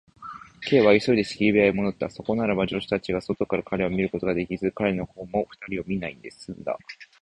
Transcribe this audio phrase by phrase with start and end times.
[0.67, 2.09] Ｋ は急いで仕切り部屋へもどった。
[2.09, 6.75] そこならば、助手たちが外から彼を見ることができず、彼のほうも二人を見ないですんだ。